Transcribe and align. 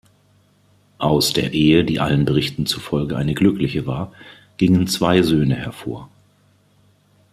Aus 0.97 1.31
der 1.31 1.53
Ehe, 1.53 1.83
die 1.85 1.99
allen 1.99 2.25
Berichten 2.25 2.65
zufolge 2.65 3.17
eine 3.17 3.35
glückliche 3.35 3.85
war, 3.85 4.11
gingen 4.57 4.87
zwei 4.87 5.21
Söhne 5.21 5.53
hervor. 5.53 6.09